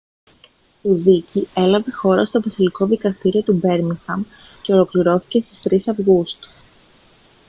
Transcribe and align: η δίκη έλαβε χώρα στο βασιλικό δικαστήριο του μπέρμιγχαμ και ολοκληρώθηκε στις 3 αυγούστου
η 0.81 0.91
δίκη 0.93 1.47
έλαβε 1.53 1.91
χώρα 1.91 2.25
στο 2.25 2.41
βασιλικό 2.41 2.85
δικαστήριο 2.85 3.41
του 3.41 3.53
μπέρμιγχαμ 3.53 4.23
και 4.61 4.73
ολοκληρώθηκε 4.73 5.41
στις 5.41 5.85
3 5.85 5.91
αυγούστου 5.91 6.49